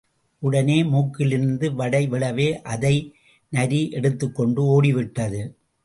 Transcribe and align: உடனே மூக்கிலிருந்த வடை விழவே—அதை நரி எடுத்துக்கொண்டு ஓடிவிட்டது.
உடனே 0.39 0.83
மூக்கிலிருந்த 0.83 1.69
வடை 1.75 2.07
விழவே—அதை 2.07 2.95
நரி 3.49 3.89
எடுத்துக்கொண்டு 3.89 4.63
ஓடிவிட்டது. 4.67 5.41